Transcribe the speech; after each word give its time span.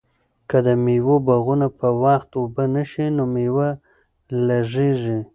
که 0.49 0.57
د 0.65 0.67
مېوو 0.83 1.15
باغونه 1.27 1.67
په 1.79 1.87
وخت 2.03 2.29
اوبه 2.39 2.63
نشي 2.75 3.05
نو 3.15 3.23
مېوه 3.33 3.69
لږیږي. 4.47 5.19